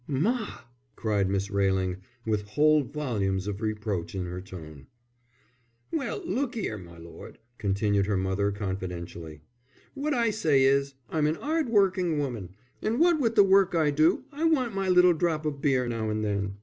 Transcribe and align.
"Ma!" 0.07 0.61
cried 0.95 1.29
Miss 1.29 1.51
Railing, 1.51 1.97
with 2.25 2.47
whole 2.47 2.81
volumes 2.81 3.45
of 3.45 3.61
reproach 3.61 4.15
in 4.15 4.25
her 4.25 4.41
tone. 4.41 4.87
"Well, 5.91 6.23
look 6.25 6.57
'ere, 6.57 6.79
my 6.79 6.97
lord," 6.97 7.37
continued 7.59 8.07
her 8.07 8.17
mother, 8.17 8.51
confidentially. 8.51 9.41
"What 9.93 10.15
I 10.15 10.31
say 10.31 10.63
is, 10.63 10.95
I'm 11.11 11.27
an 11.27 11.37
'ard 11.37 11.69
working 11.69 12.17
woman, 12.17 12.55
and 12.81 12.99
what 12.99 13.19
with 13.19 13.35
the 13.35 13.43
work 13.43 13.75
I 13.75 13.91
do, 13.91 14.23
I 14.31 14.43
want 14.45 14.73
my 14.73 14.89
little 14.89 15.13
drop 15.13 15.45
of 15.45 15.61
beer 15.61 15.87
now 15.87 16.09
and 16.09 16.25
then. 16.25 16.55